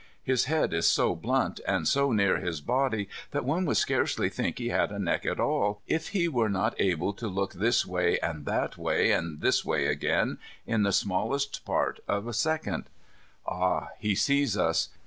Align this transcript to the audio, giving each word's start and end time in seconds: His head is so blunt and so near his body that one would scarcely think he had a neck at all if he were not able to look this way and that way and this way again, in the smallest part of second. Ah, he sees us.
His 0.23 0.45
head 0.45 0.73
is 0.73 0.87
so 0.87 1.13
blunt 1.13 1.59
and 1.67 1.87
so 1.87 2.11
near 2.11 2.37
his 2.39 2.59
body 2.59 3.07
that 3.29 3.45
one 3.45 3.65
would 3.65 3.77
scarcely 3.77 4.29
think 4.29 4.57
he 4.57 4.69
had 4.69 4.91
a 4.91 4.97
neck 4.97 5.27
at 5.27 5.39
all 5.39 5.83
if 5.85 6.07
he 6.07 6.27
were 6.27 6.49
not 6.49 6.73
able 6.81 7.13
to 7.13 7.27
look 7.27 7.53
this 7.53 7.85
way 7.85 8.17
and 8.17 8.45
that 8.45 8.79
way 8.79 9.11
and 9.11 9.41
this 9.41 9.63
way 9.63 9.85
again, 9.85 10.39
in 10.65 10.81
the 10.81 10.91
smallest 10.91 11.63
part 11.65 11.99
of 12.07 12.35
second. 12.35 12.85
Ah, 13.45 13.89
he 13.99 14.15
sees 14.15 14.57
us. 14.57 14.89